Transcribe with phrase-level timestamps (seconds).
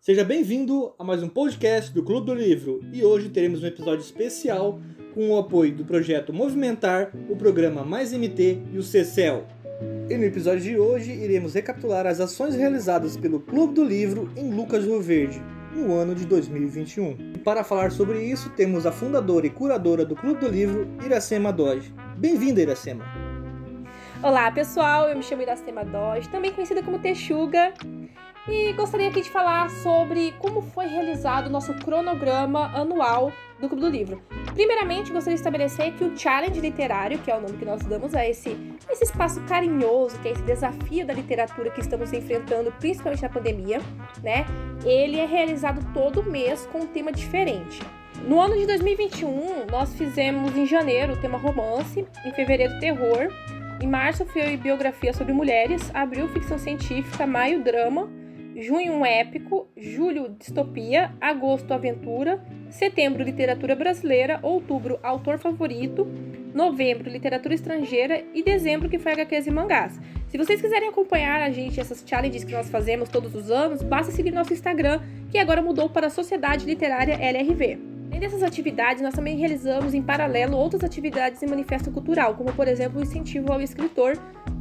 [0.00, 4.00] Seja bem-vindo a mais um podcast do Clube do Livro e hoje teremos um episódio
[4.00, 4.80] especial
[5.12, 9.46] com o apoio do projeto Movimentar, o programa Mais MT e o CCEL.
[10.08, 14.50] E no episódio de hoje iremos recapitular as ações realizadas pelo Clube do Livro em
[14.50, 15.42] Lucas Rio Verde
[15.76, 17.34] no ano de 2021.
[17.34, 21.52] E para falar sobre isso, temos a fundadora e curadora do Clube do Livro, Iracema
[21.52, 21.92] Doge.
[22.16, 23.04] Bem-vinda, Iracema!
[24.22, 25.10] Olá, pessoal!
[25.10, 27.74] Eu me chamo Iracema Doge, também conhecida como Texuga,
[28.48, 33.82] e gostaria aqui de falar sobre como foi realizado o nosso cronograma anual do Clube
[33.82, 34.22] do Livro.
[34.54, 38.14] Primeiramente, gostaria de estabelecer que o Challenge Literário, que é o nome que nós damos
[38.14, 38.56] a esse,
[38.88, 43.80] esse espaço carinhoso, que é esse desafio da literatura que estamos enfrentando, principalmente na pandemia,
[44.22, 44.46] né?
[44.84, 47.80] Ele é realizado todo mês com um tema diferente.
[48.26, 53.28] No ano de 2021, nós fizemos em janeiro o tema romance, em fevereiro terror,
[53.82, 58.10] em março foi biografia sobre mulheres, abril ficção científica, maio drama,
[58.56, 66.06] junho um épico, julho distopia, agosto aventura, setembro literatura brasileira, outubro autor favorito,
[66.54, 70.00] novembro literatura estrangeira e dezembro que foi HQs e mangás.
[70.28, 74.12] Se vocês quiserem acompanhar a gente essas challenges que nós fazemos todos os anos, basta
[74.12, 77.78] seguir nosso Instagram, que agora mudou para Sociedade Literária LRV.
[78.08, 82.66] Além dessas atividades, nós também realizamos em paralelo outras atividades em manifesto cultural, como por
[82.66, 84.18] exemplo o incentivo ao escritor,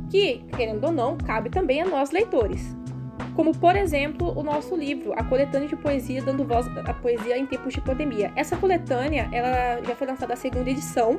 [0.09, 2.78] que, querendo ou não, cabe também a nós leitores
[3.39, 7.45] como por exemplo o nosso livro, a coletânea de poesia dando voz à poesia em
[7.45, 8.33] tempos de pandemia.
[8.35, 11.15] Essa coletânea, ela já foi lançada a segunda edição.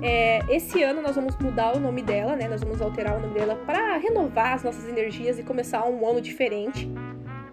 [0.00, 2.48] É, esse ano nós vamos mudar o nome dela, né?
[2.48, 6.22] Nós vamos alterar o nome dela para renovar as nossas energias e começar um ano
[6.22, 6.90] diferente.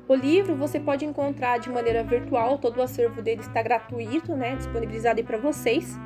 [0.08, 4.56] O livro você pode encontrar de maneira virtual, todo o acervo dele está gratuito, né?
[4.56, 6.00] Disponibilizado aí para vocês.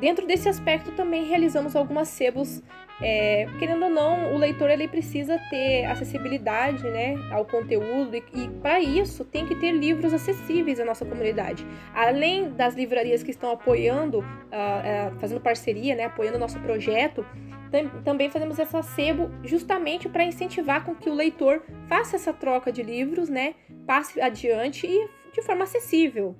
[0.00, 2.62] Dentro desse aspecto também realizamos algumas sebos
[3.02, 8.48] é, querendo ou não, o leitor ele precisa ter acessibilidade né, ao conteúdo e, e
[8.60, 11.66] para isso tem que ter livros acessíveis à nossa comunidade.
[11.94, 17.24] Além das livrarias que estão apoiando, uh, uh, fazendo parceria, né, apoiando o nosso projeto,
[17.70, 22.70] tam também fazemos essa sebo justamente para incentivar com que o leitor faça essa troca
[22.70, 23.54] de livros, né,
[23.86, 26.36] passe adiante e de forma acessível.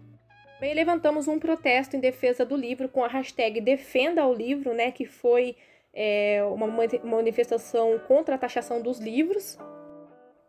[0.61, 4.91] Também levantamos um protesto em defesa do livro com a hashtag Defenda o Livro, né,
[4.91, 5.57] que foi
[5.95, 6.67] é, uma
[7.03, 9.59] manifestação contra a taxação dos livros.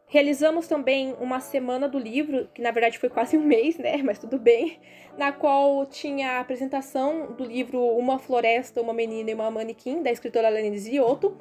[0.07, 4.03] Realizamos também uma semana do livro, que na verdade foi quase um mês, né?
[4.03, 4.81] Mas tudo bem,
[5.17, 10.11] na qual tinha a apresentação do livro Uma Floresta, Uma Menina e uma Manequim, da
[10.11, 11.37] escritora Lene Ziotto.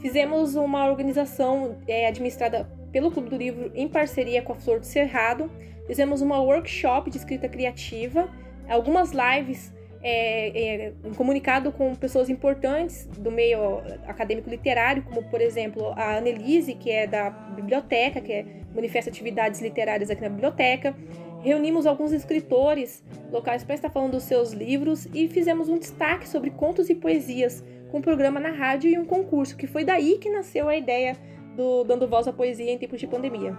[0.00, 4.86] Fizemos uma organização é, administrada pelo Clube do Livro em parceria com a Flor do
[4.86, 5.48] Cerrado.
[5.88, 8.30] Fizemos uma workshop de escrita criativa,
[8.68, 9.72] algumas lives
[10.02, 16.18] é, é, um comunicado com pessoas importantes do meio acadêmico literário, como por exemplo a
[16.18, 20.94] Annelise, que é da biblioteca, que é, manifesta atividades literárias aqui na biblioteca.
[21.40, 26.50] Reunimos alguns escritores locais para estar falando dos seus livros e fizemos um destaque sobre
[26.50, 30.28] contos e poesias com um programa na rádio e um concurso, que foi daí que
[30.30, 31.16] nasceu a ideia
[31.56, 33.56] do Dando Voz à Poesia em tempos de pandemia.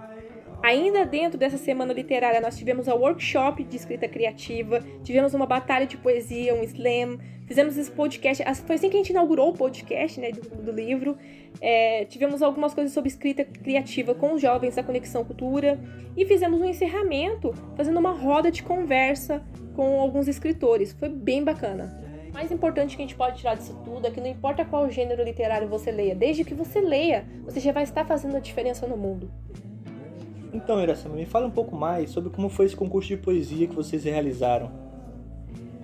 [0.62, 5.86] Ainda dentro dessa semana literária, nós tivemos a workshop de escrita criativa, tivemos uma batalha
[5.86, 8.44] de poesia, um slam, fizemos esse podcast.
[8.66, 11.16] Foi assim que a gente inaugurou o podcast né, do, do livro.
[11.62, 15.80] É, tivemos algumas coisas sobre escrita criativa com os jovens da Conexão Cultura
[16.14, 19.42] e fizemos um encerramento fazendo uma roda de conversa
[19.74, 20.92] com alguns escritores.
[20.92, 21.98] Foi bem bacana.
[22.28, 24.88] O mais importante que a gente pode tirar disso tudo é que não importa qual
[24.90, 28.86] gênero literário você leia, desde que você leia, você já vai estar fazendo a diferença
[28.86, 29.30] no mundo.
[30.52, 33.74] Então, Iracema, me fala um pouco mais sobre como foi esse concurso de poesia que
[33.74, 34.70] vocês realizaram.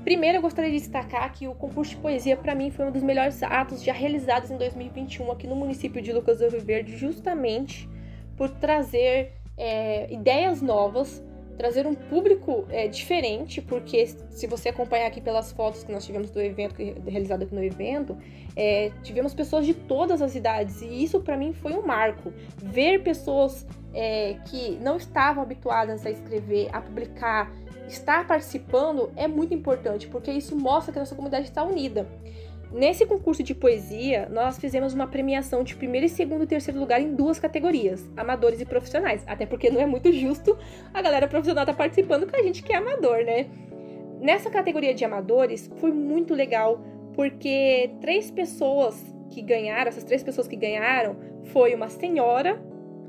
[0.03, 3.03] Primeiro, eu gostaria de destacar que o concurso de poesia, para mim, foi um dos
[3.03, 7.89] melhores atos já realizados em 2021 aqui no município de Lucas do Rio Verde, justamente
[8.37, 11.23] por trazer é, ideias novas,
[11.57, 16.31] trazer um público é, diferente, porque se você acompanhar aqui pelas fotos que nós tivemos
[16.31, 18.17] do evento, realizado aqui no evento,
[18.55, 22.33] é, tivemos pessoas de todas as idades, e isso para mim foi um marco.
[22.59, 23.67] Ver pessoas
[23.97, 27.51] é, que não estavam habituadas a escrever, a publicar,
[27.89, 32.07] estar participando é muito importante, porque isso mostra que a nossa comunidade está unida.
[32.71, 37.15] Nesse concurso de poesia, nós fizemos uma premiação de primeiro, segundo e terceiro lugar em
[37.15, 39.23] duas categorias, amadores e profissionais.
[39.27, 40.59] Até porque não é muito justo
[40.93, 43.47] a galera profissional estar tá participando com a gente que é amador, né?
[44.21, 46.85] Nessa categoria de amadores, foi muito legal,
[47.15, 49.01] porque três pessoas
[49.31, 52.61] que ganharam, essas três pessoas que ganharam, foi uma senhora,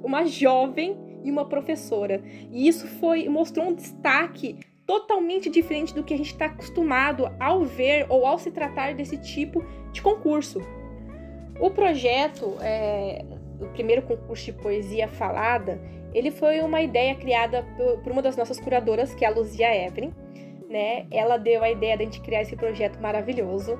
[0.04, 2.22] uma jovem e uma professora.
[2.52, 7.66] E isso foi mostrou um destaque totalmente diferente do que a gente está acostumado ao
[7.66, 10.62] ver ou ao se tratar desse tipo de concurso.
[11.60, 13.26] O projeto é,
[13.60, 15.80] o primeiro concurso de poesia falada,
[16.14, 17.66] ele foi uma ideia criada
[18.04, 20.12] por uma das nossas curadoras, que é a Luzia Evelyn.
[20.70, 21.06] Né?
[21.12, 23.80] Ela deu a ideia de a gente criar esse projeto maravilhoso.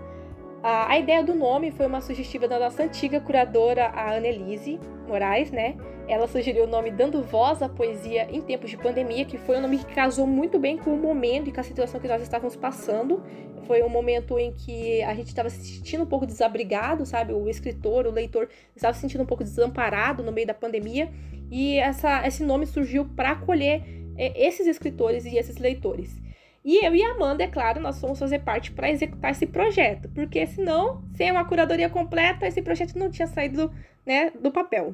[0.64, 5.78] A, ideia do nome foi uma sugestiva da nossa antiga curadora, a Annelise Moraes, né?
[6.08, 9.62] Ela sugeriu o nome Dando Voz à Poesia em Tempos de Pandemia, que foi um
[9.62, 12.56] nome que casou muito bem com o momento e com a situação que nós estávamos
[12.56, 13.24] passando.
[13.68, 17.34] Foi um momento em que a gente estava se sentindo um pouco desabrigado, sabe?
[17.34, 21.12] O escritor, o leitor estava se sentindo um pouco desamparado no meio da pandemia.
[21.52, 23.84] E essa, esse nome surgiu para acolher
[24.18, 26.27] é, esses escritores e esses leitores.
[26.68, 30.10] E eu e a Amanda, é claro, nós fomos fazer parte para executar esse projeto,
[30.14, 33.72] porque senão, sem uma curadoria completa, esse projeto não tinha saído
[34.06, 34.94] né, do papel.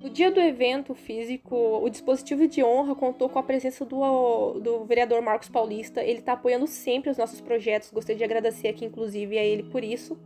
[0.00, 4.84] No dia do evento físico, o dispositivo de honra contou com a presença do, do
[4.84, 6.04] vereador Marcos Paulista.
[6.04, 7.90] Ele está apoiando sempre os nossos projetos.
[7.90, 10.16] Gostaria de agradecer aqui, inclusive, a ele por isso.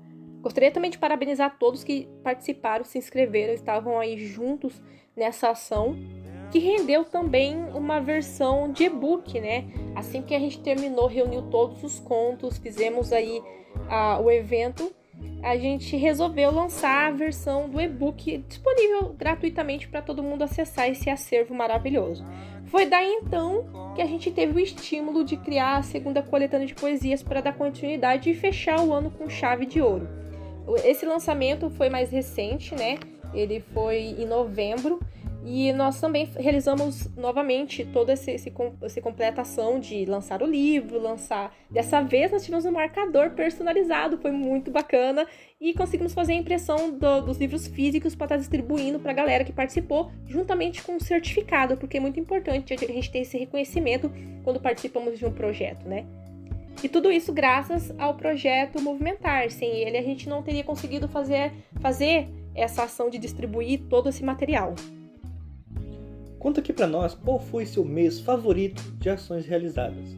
[0.43, 4.83] Gostaria também de parabenizar todos que participaram, se inscreveram, estavam aí juntos
[5.17, 5.97] nessa ação
[6.53, 9.65] que rendeu também uma versão de e-book, né?
[9.97, 13.43] Assim que a gente terminou, reuniu todos os contos, fizemos aí
[14.23, 14.93] o evento,
[15.43, 21.09] a gente resolveu lançar a versão do e-book disponível gratuitamente para todo mundo acessar esse
[21.09, 22.25] acervo maravilhoso.
[22.67, 26.75] Foi daí então que a gente teve o estímulo de criar a segunda coletânea de
[26.75, 30.07] poesias para dar continuidade e fechar o ano com chave de ouro.
[30.85, 32.99] Esse lançamento foi mais recente, né?
[33.35, 35.01] Ele foi em novembro
[35.45, 41.53] e nós também realizamos novamente toda esse, essa completação de lançar o livro, lançar.
[41.69, 45.27] Dessa vez nós tivemos um marcador personalizado, foi muito bacana.
[45.61, 49.45] E conseguimos fazer a impressão do, dos livros físicos para estar distribuindo para a galera
[49.45, 54.13] que participou, juntamente com o certificado, porque é muito importante a gente ter esse reconhecimento
[54.45, 56.07] quando participamos de um projeto, né?
[56.83, 59.51] E tudo isso graças ao projeto Movimentar.
[59.51, 64.25] Sem ele, a gente não teria conseguido fazer, fazer essa ação de distribuir todo esse
[64.25, 64.75] material.
[66.43, 70.17] Conta aqui para nós qual foi seu mês favorito de ações realizadas.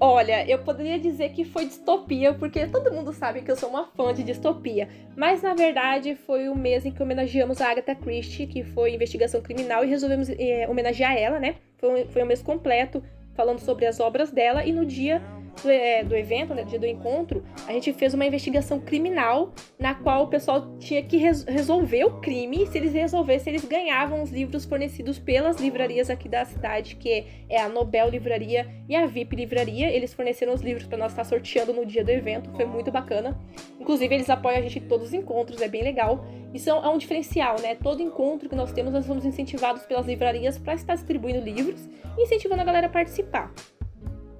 [0.00, 3.86] Olha, eu poderia dizer que foi distopia, porque todo mundo sabe que eu sou uma
[3.86, 4.88] fã de distopia.
[5.16, 9.40] Mas na verdade foi o mês em que homenageamos a Agatha Christie, que foi investigação
[9.40, 11.54] criminal, e resolvemos é, homenagear ela, né?
[11.78, 13.00] Foi um, foi um mês completo
[13.32, 15.22] falando sobre as obras dela, e no dia
[15.62, 19.52] do, é, do evento, né, do dia do encontro, a gente fez uma investigação criminal
[19.78, 22.66] na qual o pessoal tinha que res resolver o crime.
[22.66, 27.60] Se eles resolvessem, eles ganhavam os livros fornecidos pelas livrarias aqui da cidade, que é
[27.60, 29.90] a Nobel Livraria e a VIP Livraria.
[29.90, 33.38] Eles forneceram os livros para nós estar sorteando no dia do evento, foi muito bacana.
[33.80, 36.24] Inclusive, eles apoiam a gente em todos os encontros, é bem legal.
[36.54, 37.74] Isso é um diferencial, né?
[37.74, 42.22] Todo encontro que nós temos, nós somos incentivados pelas livrarias para estar distribuindo livros e
[42.22, 43.52] incentivando a galera a participar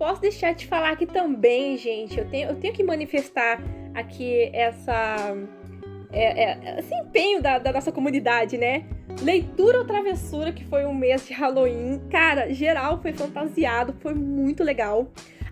[0.03, 2.19] posso deixar de falar aqui também, gente.
[2.19, 3.63] Eu tenho, eu tenho que manifestar
[3.95, 5.33] aqui essa.
[6.11, 8.85] É, é, esse empenho da, da nossa comunidade, né?
[9.23, 12.03] Leitura ou Travessura, que foi um mês de Halloween.
[12.11, 15.09] Cara, geral foi fantasiado, foi muito legal.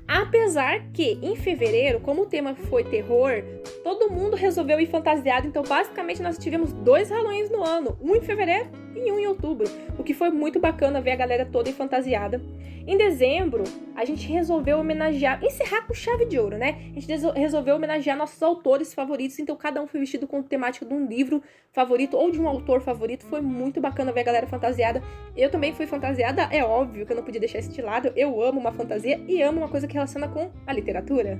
[0.06, 3.44] Apesar que em fevereiro, como o tema foi terror,
[3.84, 8.20] todo mundo resolveu ir fantasiado, então basicamente nós tivemos dois Halloweens no ano, um em
[8.20, 9.66] fevereiro e um em outubro,
[9.98, 12.40] o que foi muito bacana ver a galera toda fantasiada.
[12.86, 13.62] Em dezembro,
[13.94, 16.90] a gente resolveu homenagear, encerrar com chave de ouro, né?
[16.96, 17.06] A gente
[17.36, 21.42] resolveu homenagear nossos autores favoritos, então cada um foi vestido com temática de um livro
[21.72, 23.26] favorito ou de um autor favorito.
[23.26, 25.02] Foi muito bacana ver a galera fantasiada.
[25.36, 28.12] Eu também fui fantasiada, é óbvio que eu não podia deixar isso de lado.
[28.16, 31.38] Eu amo uma fantasia e amo uma coisa que relaciona com a literatura.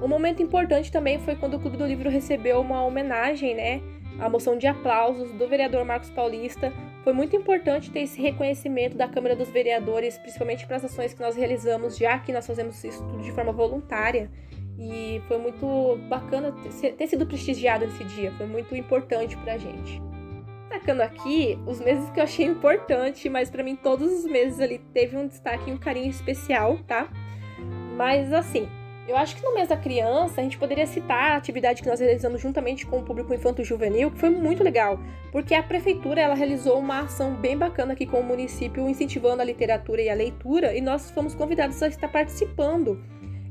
[0.00, 3.82] Um momento importante também foi quando o Clube do Livro recebeu uma homenagem, né?
[4.18, 6.72] A moção de aplausos do vereador Marcos Paulista
[7.04, 11.20] foi muito importante ter esse reconhecimento da Câmara dos Vereadores, principalmente para as ações que
[11.20, 14.30] nós realizamos, já que nós fazemos isso tudo de forma voluntária.
[14.78, 20.02] E foi muito bacana ter sido prestigiado nesse dia, foi muito importante para a gente.
[20.68, 24.78] Destacando aqui os meses que eu achei importante, mas para mim todos os meses ali
[24.92, 27.08] teve um destaque e um carinho especial, tá?
[27.96, 28.68] Mas assim,
[29.08, 32.00] eu acho que no mês da criança a gente poderia citar a atividade que nós
[32.00, 34.98] realizamos juntamente com o público infanto-juvenil, que foi muito legal,
[35.30, 39.44] porque a prefeitura ela realizou uma ação bem bacana aqui com o município, incentivando a
[39.44, 43.00] literatura e a leitura, e nós fomos convidados a estar participando.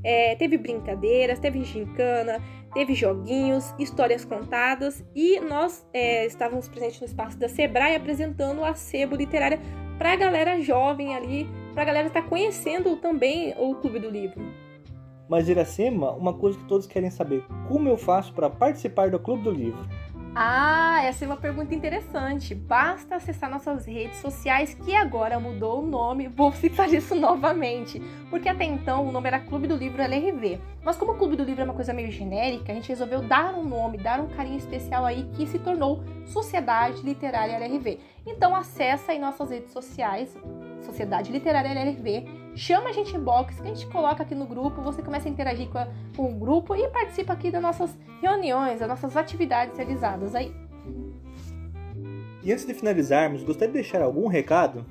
[0.04, 2.42] É, teve brincadeiras, teve gincana,
[2.74, 8.74] teve joguinhos, histórias contadas, e nós é, estávamos presentes no espaço da Sebrae apresentando a
[8.74, 9.60] sebo literária
[9.98, 14.10] para a galera jovem ali, para a galera estar tá conhecendo também o Clube do
[14.10, 14.65] Livro.
[15.28, 19.44] Mas Iracema, uma coisa que todos querem saber: como eu faço para participar do Clube
[19.44, 19.86] do Livro?
[20.38, 22.54] Ah, essa é uma pergunta interessante.
[22.54, 26.28] Basta acessar nossas redes sociais, que agora mudou o nome.
[26.28, 30.60] Vou citar isso novamente, porque até então o nome era Clube do Livro LRV.
[30.84, 33.56] Mas como o Clube do Livro é uma coisa meio genérica, a gente resolveu dar
[33.56, 37.98] um nome, dar um carinho especial aí que se tornou Sociedade Literária LRV.
[38.28, 40.38] Então acessa aí nossas redes sociais,
[40.82, 44.82] Sociedade Literária LRV, chama a gente em box, que a gente coloca aqui no grupo,
[44.82, 48.80] você começa a interagir com, a, com o grupo e participa aqui das nossas reuniões,
[48.80, 50.54] das nossas atividades realizadas aí.
[52.42, 54.86] E antes de finalizarmos, gostaria de deixar algum recado?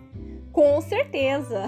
[0.52, 1.64] Com certeza!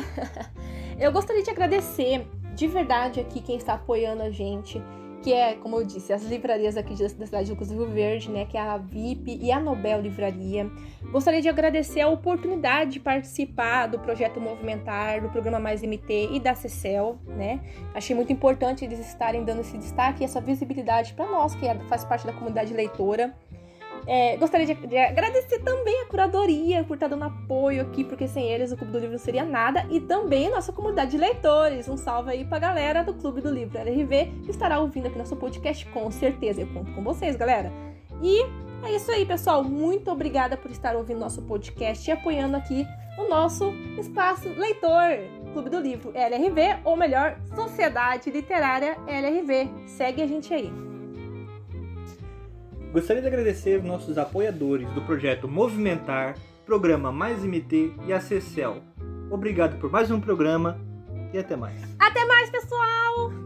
[0.99, 4.83] Eu gostaria de agradecer de verdade aqui quem está apoiando a gente
[5.27, 8.57] que é, como eu disse, as livrarias aqui da cidade do Rio Verde, né, que
[8.57, 10.71] é a VIP e a Nobel Livraria.
[11.11, 16.39] Gostaria de agradecer a oportunidade de participar do projeto Movimentar, do programa Mais MT e
[16.39, 17.59] da CECEL, né?
[17.93, 21.75] Achei muito importante eles estarem dando esse destaque e essa visibilidade para nós, que é,
[21.89, 23.35] faz parte da comunidade leitora.
[24.07, 28.45] É, gostaria de, de, agradecer também a curadoria por estar dando apoio aqui, porque sem
[28.45, 31.89] eles o Clube do Livro não seria nada, e também a nossa comunidade de leitores.
[31.89, 35.37] Um salve aí pra galera do Clube do Livro LRV, que estará ouvindo aqui nosso
[35.37, 36.61] podcast com certeza.
[36.61, 37.73] Eu conto com vocês, galera.
[38.23, 38.43] E
[38.85, 39.65] é isso aí, pessoal.
[39.65, 42.87] Muito obrigada por estar ouvindo nosso podcast e apoiando aqui
[43.19, 45.19] o nosso espaço leitor.
[45.53, 49.71] Clube do Livro LRV, ou melhor, Sociedade Literária LRV.
[49.87, 50.71] Segue a gente aí.
[52.93, 58.21] Gostaria de agradecer nossos apoiadores do projeto Movimentar, Programa Mais MT e a.
[59.31, 60.79] Obrigado por mais um programa
[61.33, 61.83] e até mais.
[61.99, 63.46] Até mais, pessoal!